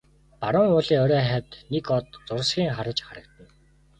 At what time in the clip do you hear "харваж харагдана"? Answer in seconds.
2.75-3.51